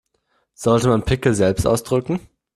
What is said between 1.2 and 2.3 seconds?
selbst ausdrücken?